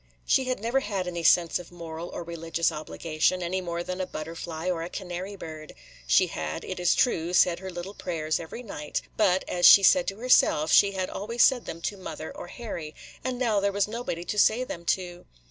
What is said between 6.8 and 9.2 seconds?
true, said her little prayers every night;